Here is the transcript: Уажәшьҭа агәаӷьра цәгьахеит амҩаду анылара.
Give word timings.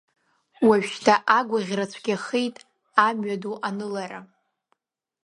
Уажәшьҭа 0.67 1.15
агәаӷьра 1.37 1.85
цәгьахеит 1.91 2.55
амҩаду 3.07 3.55
анылара. 3.67 4.19